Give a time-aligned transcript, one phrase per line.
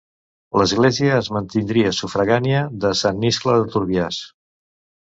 [0.61, 4.25] L'església es mantindria sufragània de Sant Iscle de Turbiàs.